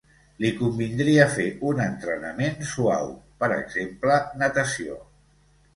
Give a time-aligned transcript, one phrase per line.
[0.43, 3.15] Li convindria fer un entrenament suau,
[3.45, 5.01] per exemple natació.